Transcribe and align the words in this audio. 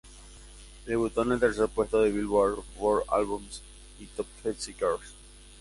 Debutó 0.87 1.21
en 1.21 1.33
el 1.33 1.39
tercer 1.39 1.67
puesto 1.69 2.01
de 2.01 2.11
"Billboard" 2.11 2.63
World 2.79 3.05
Albums 3.11 3.61
y 3.99 4.07
Top 4.07 4.25
Heatseekers. 4.43 5.13